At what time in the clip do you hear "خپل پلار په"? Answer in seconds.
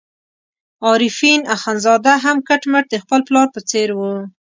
3.03-3.59